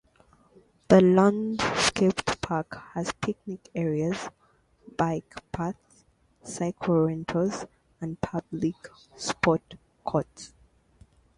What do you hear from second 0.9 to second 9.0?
landscaped park has picnic areas, bike paths, cycle rentals and public